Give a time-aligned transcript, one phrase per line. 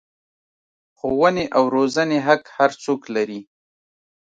[0.97, 3.39] ښوونې او روزنې حق هر څوک لري.